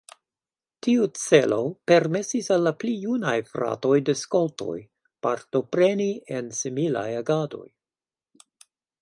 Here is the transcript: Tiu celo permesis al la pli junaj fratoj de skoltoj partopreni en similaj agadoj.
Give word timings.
Tiu 0.85 1.03
celo 1.23 1.59
permesis 1.91 2.49
al 2.55 2.65
la 2.67 2.73
pli 2.83 2.93
junaj 3.03 3.35
fratoj 3.51 3.93
de 4.09 4.17
skoltoj 4.23 4.79
partopreni 5.29 6.09
en 6.39 6.51
similaj 6.63 7.07
agadoj. 7.21 7.65